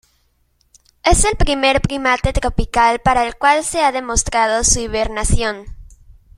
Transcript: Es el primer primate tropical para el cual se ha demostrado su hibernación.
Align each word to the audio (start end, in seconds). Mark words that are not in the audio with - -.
Es 1.03 1.25
el 1.25 1.35
primer 1.37 1.79
primate 1.79 2.33
tropical 2.33 3.01
para 3.01 3.23
el 3.23 3.35
cual 3.37 3.63
se 3.63 3.83
ha 3.83 3.91
demostrado 3.91 4.63
su 4.63 4.79
hibernación. 4.79 5.65